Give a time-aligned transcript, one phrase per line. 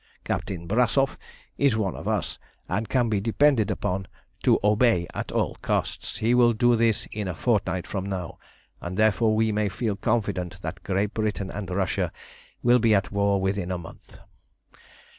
[0.23, 1.15] Captain Brassoff
[1.59, 4.07] is one of us, and can be depended upon
[4.41, 6.17] to obey at all costs.
[6.17, 8.39] He will do this in a fortnight from now,
[8.81, 12.11] and therefore we may feel confident that Great Britain and Russia
[12.63, 14.17] will be at war within a month.